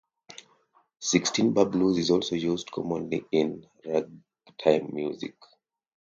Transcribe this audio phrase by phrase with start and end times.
[0.99, 5.35] Sixteen-bar blues is also used commonly in ragtime music.